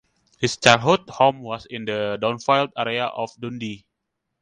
[0.39, 3.85] His childhood home was in the Downfield area of Dundee.